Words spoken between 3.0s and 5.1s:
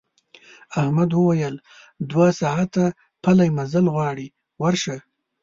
پلی مزل غواړي ورشه.